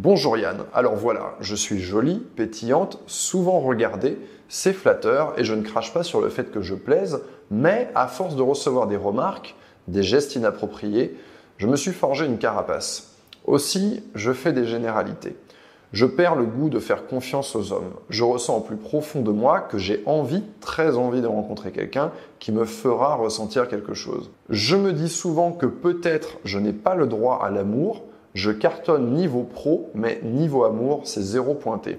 [0.00, 4.16] Bonjour Yann, alors voilà, je suis jolie, pétillante, souvent regardée,
[4.48, 8.06] c'est flatteur et je ne crache pas sur le fait que je plaise, mais à
[8.06, 9.56] force de recevoir des remarques,
[9.88, 11.16] des gestes inappropriés,
[11.56, 13.16] je me suis forgé une carapace.
[13.44, 15.34] Aussi, je fais des généralités.
[15.92, 17.90] Je perds le goût de faire confiance aux hommes.
[18.08, 22.12] Je ressens au plus profond de moi que j'ai envie, très envie de rencontrer quelqu'un
[22.38, 24.30] qui me fera ressentir quelque chose.
[24.48, 28.04] Je me dis souvent que peut-être je n'ai pas le droit à l'amour,
[28.34, 31.98] je cartonne niveau pro, mais niveau amour, c'est zéro pointé.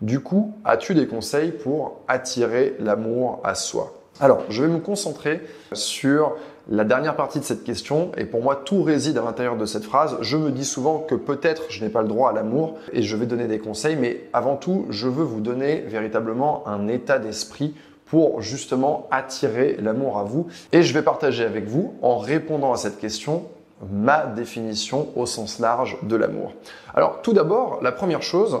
[0.00, 3.94] Du coup, as-tu des conseils pour attirer l'amour à soi?
[4.20, 5.42] Alors, je vais me concentrer
[5.72, 6.36] sur
[6.68, 9.84] la dernière partie de cette question, et pour moi, tout réside à l'intérieur de cette
[9.84, 10.16] phrase.
[10.20, 13.16] Je me dis souvent que peut-être je n'ai pas le droit à l'amour, et je
[13.16, 17.74] vais donner des conseils, mais avant tout, je veux vous donner véritablement un état d'esprit
[18.06, 20.46] pour justement attirer l'amour à vous.
[20.72, 23.44] Et je vais partager avec vous, en répondant à cette question,
[23.90, 26.52] ma définition au sens large de l'amour.
[26.94, 28.60] Alors tout d'abord, la première chose,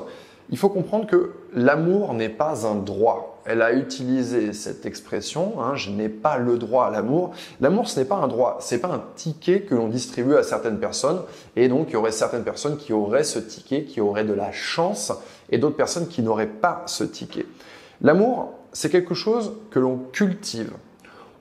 [0.50, 3.40] il faut comprendre que l'amour n'est pas un droit.
[3.46, 7.32] Elle a utilisé cette expression, hein, je n'ai pas le droit à l'amour.
[7.60, 10.78] L'amour, ce n'est pas un droit, c'est pas un ticket que l'on distribue à certaines
[10.78, 11.20] personnes,
[11.54, 14.52] et donc il y aurait certaines personnes qui auraient ce ticket, qui auraient de la
[14.52, 15.12] chance,
[15.50, 17.46] et d'autres personnes qui n'auraient pas ce ticket.
[18.00, 20.72] L'amour, c'est quelque chose que l'on cultive.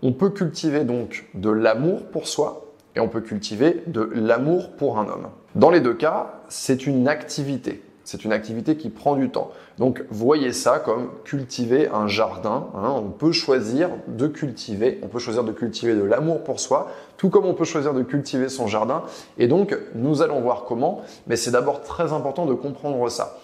[0.01, 2.64] On peut cultiver donc de l'amour pour soi,
[2.99, 5.27] on peut cultiver de l'amour pour un homme.
[5.55, 7.81] Dans les deux cas, c'est une activité.
[8.05, 9.51] C'est une activité qui prend du temps.
[9.79, 12.67] Donc voyez ça comme cultiver un jardin.
[12.75, 12.93] Hein.
[12.95, 17.29] On peut choisir de cultiver, on peut choisir de cultiver de l'amour pour soi, tout
[17.29, 19.03] comme on peut choisir de cultiver son jardin.
[19.39, 23.39] Et donc nous allons voir comment, mais c'est d'abord très important de comprendre ça.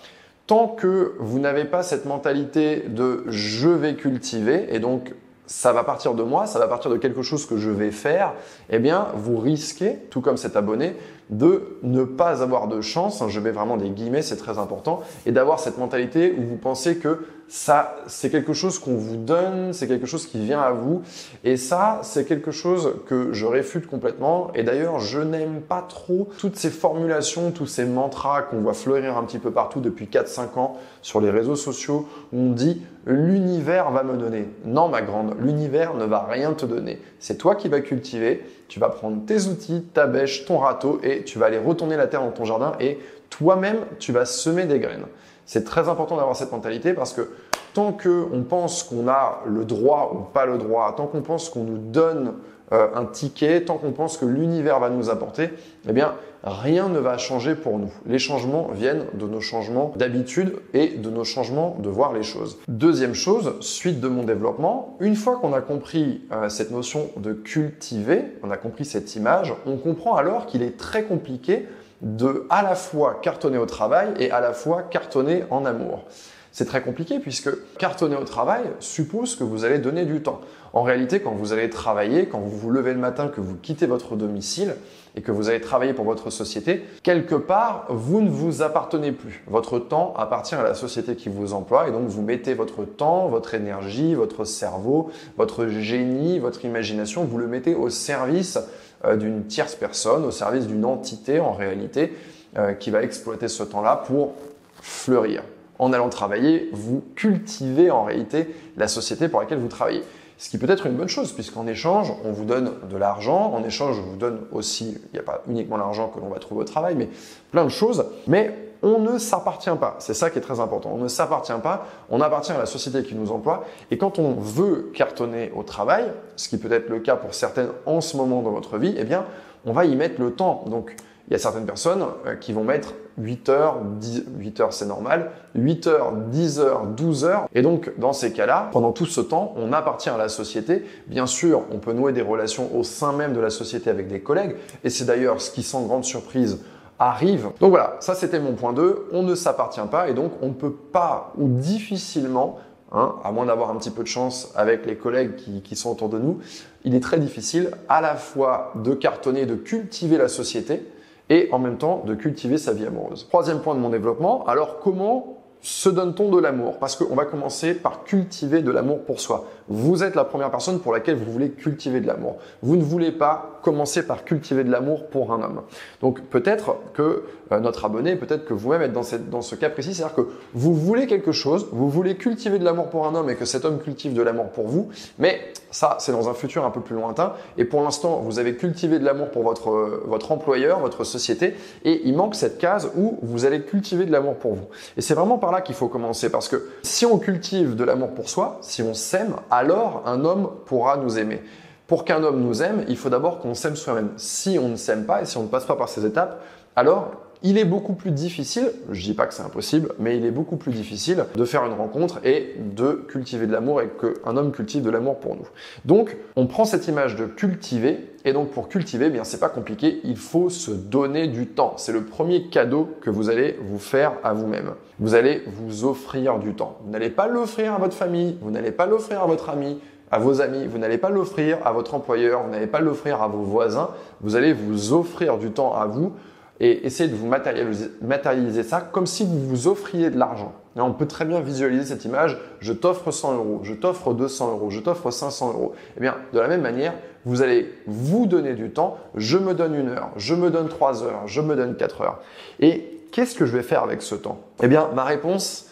[0.45, 5.13] Tant que vous n'avez pas cette mentalité de je vais cultiver, et donc
[5.51, 8.33] ça va partir de moi, ça va partir de quelque chose que je vais faire,
[8.69, 10.95] eh bien, vous risquez, tout comme cet abonné,
[11.31, 15.01] de ne pas avoir de chance, hein, je mets vraiment des guillemets, c'est très important,
[15.25, 19.73] et d'avoir cette mentalité où vous pensez que ça, c'est quelque chose qu'on vous donne,
[19.73, 21.01] c'est quelque chose qui vient à vous,
[21.43, 26.29] et ça, c'est quelque chose que je réfute complètement, et d'ailleurs, je n'aime pas trop
[26.37, 30.59] toutes ces formulations, tous ces mantras qu'on voit fleurir un petit peu partout depuis 4-5
[30.59, 34.47] ans sur les réseaux sociaux, où on dit l'univers va me donner.
[34.63, 36.99] Non, ma grande, l'univers ne va rien te donner.
[37.19, 41.20] C'est toi qui vas cultiver, tu vas prendre tes outils, ta bêche, ton râteau, et
[41.23, 42.99] tu vas aller retourner la terre dans ton jardin et
[43.29, 45.05] toi-même, tu vas semer des graines.
[45.45, 47.29] C'est très important d'avoir cette mentalité parce que
[47.73, 51.63] tant qu'on pense qu'on a le droit ou pas le droit, tant qu'on pense qu'on
[51.63, 52.33] nous donne
[52.73, 55.49] euh, un ticket, tant qu'on pense que l'univers va nous apporter,
[55.87, 57.91] eh bien, rien ne va changer pour nous.
[58.05, 62.57] Les changements viennent de nos changements d'habitude et de nos changements de voir les choses.
[62.67, 67.33] Deuxième chose, suite de mon développement, une fois qu'on a compris euh, cette notion de
[67.33, 71.67] cultiver, on a compris cette image, on comprend alors qu'il est très compliqué
[72.01, 76.05] de à la fois cartonner au travail et à la fois cartonner en amour.
[76.51, 80.41] C'est très compliqué puisque cartonner au travail suppose que vous allez donner du temps.
[80.73, 83.85] En réalité, quand vous allez travailler, quand vous vous levez le matin, que vous quittez
[83.85, 84.75] votre domicile
[85.15, 89.43] et que vous allez travailler pour votre société, quelque part, vous ne vous appartenez plus.
[89.47, 93.27] Votre temps appartient à la société qui vous emploie et donc vous mettez votre temps,
[93.27, 98.57] votre énergie, votre cerveau, votre génie, votre imagination, vous le mettez au service
[99.05, 102.13] euh, d'une tierce personne, au service d'une entité en réalité
[102.57, 104.33] euh, qui va exploiter ce temps-là pour
[104.81, 105.43] fleurir
[105.81, 108.47] en allant travailler, vous cultivez en réalité
[108.77, 110.03] la société pour laquelle vous travaillez.
[110.37, 113.51] Ce qui peut être une bonne chose, puisqu'en échange, on vous donne de l'argent.
[113.53, 116.39] En échange, on vous donne aussi, il n'y a pas uniquement l'argent que l'on va
[116.39, 117.09] trouver au travail, mais
[117.51, 118.05] plein de choses.
[118.27, 119.95] Mais on ne s'appartient pas.
[119.99, 120.91] C'est ça qui est très important.
[120.93, 121.87] On ne s'appartient pas.
[122.09, 123.65] On appartient à la société qui nous emploie.
[123.89, 126.05] Et quand on veut cartonner au travail,
[126.35, 129.03] ce qui peut être le cas pour certaines en ce moment dans votre vie, eh
[129.03, 129.25] bien,
[129.65, 130.63] on va y mettre le temps.
[130.67, 130.95] Donc,
[131.27, 134.85] il y a certaines personnes euh, qui vont mettre 8 heures, 10, 8 heures c'est
[134.85, 137.47] normal, 8 heures, 10 heures, 12 heures.
[137.53, 140.85] Et donc dans ces cas-là, pendant tout ce temps, on appartient à la société.
[141.07, 144.21] Bien sûr, on peut nouer des relations au sein même de la société avec des
[144.21, 144.55] collègues.
[144.83, 146.59] Et c'est d'ailleurs ce qui, sans grande surprise,
[146.99, 147.49] arrive.
[147.59, 149.09] Donc voilà, ça c'était mon point 2.
[149.11, 152.59] On ne s'appartient pas et donc on ne peut pas ou difficilement
[152.93, 155.91] Hein, à moins d'avoir un petit peu de chance avec les collègues qui, qui, sont
[155.91, 156.39] autour de nous,
[156.83, 160.85] il est très difficile à la fois de cartonner, de cultiver la société,
[161.31, 163.25] et en même temps de cultiver sa vie amoureuse.
[163.29, 166.77] Troisième point de mon développement, alors comment se donne-t-on de l'amour?
[166.79, 169.45] Parce qu'on va commencer par cultiver de l'amour pour soi.
[169.67, 172.37] Vous êtes la première personne pour laquelle vous voulez cultiver de l'amour.
[172.61, 175.61] Vous ne voulez pas commencer par cultiver de l'amour pour un homme.
[176.01, 179.93] Donc peut-être que euh, notre abonné, peut-être que vous-même êtes dans, dans ce cas précis,
[179.93, 183.35] c'est-à-dire que vous voulez quelque chose, vous voulez cultiver de l'amour pour un homme et
[183.35, 186.69] que cet homme cultive de l'amour pour vous, mais ça, c'est dans un futur un
[186.69, 187.33] peu plus lointain.
[187.57, 191.55] Et pour l'instant, vous avez cultivé de l'amour pour votre, euh, votre employeur, votre société,
[191.85, 194.65] et il manque cette case où vous allez cultiver de l'amour pour vous.
[194.97, 198.11] Et c'est vraiment par là qu'il faut commencer, parce que si on cultive de l'amour
[198.11, 201.41] pour soi, si on s'aime, alors un homme pourra nous aimer.
[201.87, 204.11] Pour qu'un homme nous aime, il faut d'abord qu'on s'aime soi-même.
[204.15, 206.41] Si on ne s'aime pas et si on ne passe pas par ces étapes,
[206.75, 207.11] alors
[207.43, 210.57] il est beaucoup plus difficile, je dis pas que c'est impossible, mais il est beaucoup
[210.57, 214.83] plus difficile de faire une rencontre et de cultiver de l'amour et qu'un homme cultive
[214.83, 215.47] de l'amour pour nous.
[215.85, 219.49] Donc, on prend cette image de cultiver et donc pour cultiver, eh bien c'est pas
[219.49, 221.73] compliqué, il faut se donner du temps.
[221.77, 224.73] C'est le premier cadeau que vous allez vous faire à vous-même.
[224.99, 226.77] Vous allez vous offrir du temps.
[226.83, 229.79] Vous n'allez pas l'offrir à votre famille, vous n'allez pas l'offrir à votre ami,
[230.11, 233.27] à vos amis, vous n'allez pas l'offrir à votre employeur, vous n'allez pas l'offrir à
[233.27, 233.89] vos voisins,
[234.19, 236.13] vous allez vous offrir du temps à vous
[236.61, 240.53] et essayer de vous matérialiser, ça comme si vous vous offriez de l'argent.
[240.75, 244.69] on peut très bien visualiser cette image, je t'offre 100 euros, je t'offre 200 euros,
[244.69, 245.73] je t'offre 500 euros.
[245.97, 246.93] Eh bien, de la même manière,
[247.25, 251.03] vous allez vous donner du temps, je me donne une heure, je me donne trois
[251.03, 252.21] heures, je me donne quatre heures.
[252.59, 254.39] Et qu'est-ce que je vais faire avec ce temps?
[254.61, 255.65] Eh bien, ma réponse,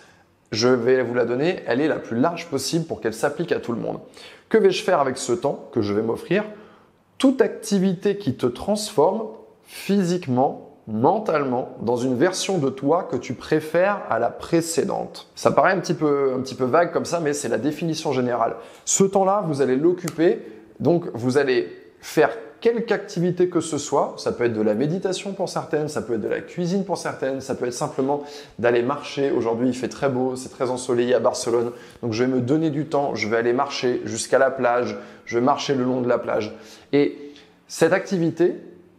[0.51, 3.59] je vais vous la donner, elle est la plus large possible pour qu'elle s'applique à
[3.59, 4.00] tout le monde.
[4.50, 6.45] Que vais-je faire avec ce temps que je vais m'offrir?
[7.19, 9.27] Toute activité qui te transforme
[9.65, 15.27] physiquement, mentalement dans une version de toi que tu préfères à la précédente.
[15.36, 18.12] Ça paraît un petit peu, un petit peu vague comme ça, mais c'est la définition
[18.12, 18.56] générale.
[18.86, 20.39] Ce temps-là, vous allez l'occuper,
[20.80, 21.69] donc vous allez
[22.01, 26.01] faire quelque activité que ce soit, ça peut être de la méditation pour certaines, ça
[26.01, 28.24] peut être de la cuisine pour certaines, ça peut être simplement
[28.57, 29.31] d'aller marcher.
[29.31, 31.71] Aujourd'hui, il fait très beau, c'est très ensoleillé à Barcelone,
[32.01, 35.38] donc je vais me donner du temps, je vais aller marcher jusqu'à la plage, je
[35.38, 36.53] vais marcher le long de la plage.
[36.91, 37.15] Et
[37.68, 38.56] cette activité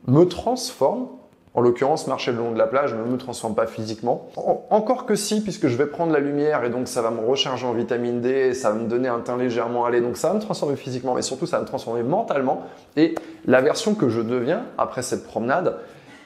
[0.06, 1.08] me transforme
[1.55, 4.29] en l'occurrence, marcher le long de la plage ne me transforme pas physiquement.
[4.70, 7.67] encore que si, puisque je vais prendre la lumière et donc ça va me recharger
[7.67, 10.35] en vitamine D, et ça va me donner un teint légèrement allé, donc ça va
[10.35, 12.62] me transformer physiquement, mais surtout ça va me transformer mentalement.
[12.97, 13.17] Et
[13.47, 15.79] la version que je deviens après cette promenade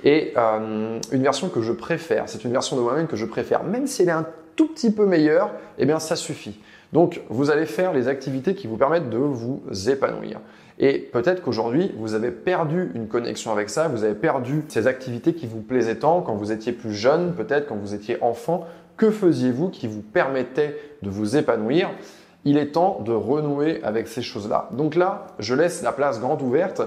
[0.04, 2.24] est euh, une version que je préfère.
[2.26, 4.26] C'est une version de moi-même que je préfère, même si elle est un
[4.56, 6.60] tout petit peu meilleure, eh bien ça suffit.
[6.92, 10.40] Donc vous allez faire les activités qui vous permettent de vous épanouir.
[10.78, 15.34] Et peut-être qu'aujourd'hui, vous avez perdu une connexion avec ça, vous avez perdu ces activités
[15.34, 18.66] qui vous plaisaient tant quand vous étiez plus jeune, peut-être quand vous étiez enfant.
[18.96, 21.90] Que faisiez-vous qui vous permettait de vous épanouir?
[22.44, 24.68] Il est temps de renouer avec ces choses-là.
[24.72, 26.82] Donc là, je laisse la place grande ouverte.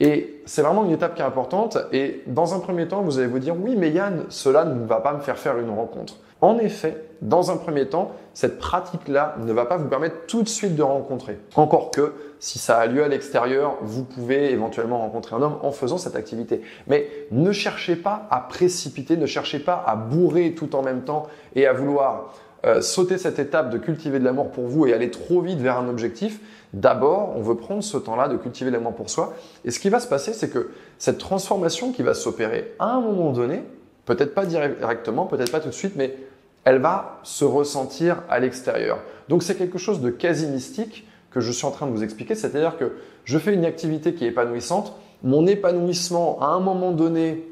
[0.00, 1.78] Et c'est vraiment une étape qui est importante.
[1.92, 5.00] Et dans un premier temps, vous allez vous dire, oui, mais Yann, cela ne va
[5.00, 6.16] pas me faire faire une rencontre.
[6.40, 10.48] En effet, dans un premier temps, cette pratique-là ne va pas vous permettre tout de
[10.48, 11.38] suite de rencontrer.
[11.54, 15.70] Encore que, si ça a lieu à l'extérieur, vous pouvez éventuellement rencontrer un homme en
[15.70, 16.60] faisant cette activité.
[16.86, 21.26] Mais ne cherchez pas à précipiter, ne cherchez pas à bourrer tout en même temps
[21.54, 25.10] et à vouloir euh, sauter cette étape de cultiver de l'amour pour vous et aller
[25.10, 26.40] trop vite vers un objectif.
[26.72, 29.34] D'abord, on veut prendre ce temps-là de cultiver de l'amour pour soi.
[29.64, 33.00] Et ce qui va se passer, c'est que cette transformation qui va s'opérer à un
[33.00, 33.62] moment donné,
[34.06, 36.16] peut-être pas directement, peut-être pas tout de suite, mais
[36.64, 38.98] elle va se ressentir à l'extérieur.
[39.28, 42.34] Donc c'est quelque chose de quasi mystique que je suis en train de vous expliquer,
[42.34, 42.92] c'est-à-dire que
[43.24, 47.46] je fais une activité qui est épanouissante, mon épanouissement à un moment donné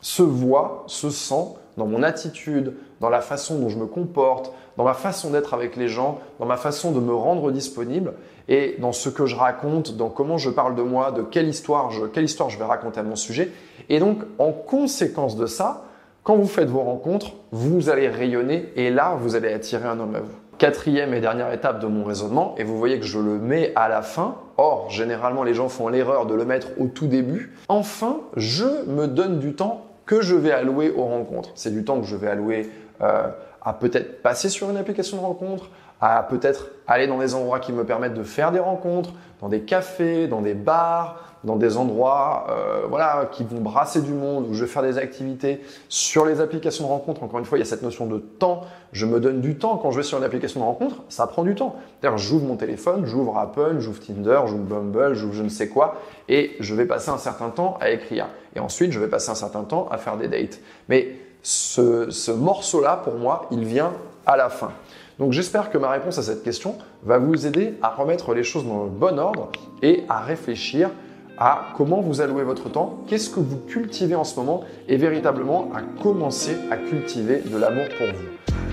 [0.00, 4.84] se voit, se sent dans mon attitude, dans la façon dont je me comporte, dans
[4.84, 8.14] ma façon d'être avec les gens, dans ma façon de me rendre disponible
[8.48, 11.90] et dans ce que je raconte, dans comment je parle de moi, de quelle histoire
[11.90, 13.50] je, quelle histoire je vais raconter à mon sujet.
[13.88, 15.84] Et donc, en conséquence de ça,
[16.22, 20.14] quand vous faites vos rencontres, vous allez rayonner et là, vous allez attirer un homme
[20.14, 20.32] à vous.
[20.58, 23.88] Quatrième et dernière étape de mon raisonnement, et vous voyez que je le mets à
[23.88, 24.36] la fin.
[24.58, 27.56] Or, généralement, les gens font l'erreur de le mettre au tout début.
[27.68, 31.52] Enfin, je me donne du temps que je vais allouer aux rencontres.
[31.54, 32.68] C'est du temps que je vais allouer
[33.00, 33.28] euh,
[33.62, 35.70] à peut-être passer sur une application de rencontre,
[36.02, 39.60] à peut-être aller dans des endroits qui me permettent de faire des rencontres, dans des
[39.60, 44.54] cafés, dans des bars, dans des endroits euh, voilà, qui vont brasser du monde, où
[44.54, 45.62] je vais faire des activités.
[45.88, 48.62] Sur les applications de rencontre, encore une fois, il y a cette notion de temps.
[48.90, 51.44] Je me donne du temps quand je vais sur une application de rencontre, ça prend
[51.44, 51.76] du temps.
[52.02, 55.96] D'ailleurs, j'ouvre mon téléphone, j'ouvre Apple, j'ouvre Tinder, j'ouvre Bumble, j'ouvre je ne sais quoi,
[56.28, 58.26] et je vais passer un certain temps à écrire.
[58.56, 60.58] Et ensuite, je vais passer un certain temps à faire des dates.
[60.88, 63.92] Mais ce, ce morceau-là, pour moi, il vient
[64.26, 64.72] à la fin.
[65.22, 66.74] Donc j'espère que ma réponse à cette question
[67.04, 70.90] va vous aider à remettre les choses dans le bon ordre et à réfléchir
[71.38, 75.70] à comment vous allouez votre temps, qu'est-ce que vous cultivez en ce moment et véritablement
[75.76, 78.71] à commencer à cultiver de l'amour pour vous.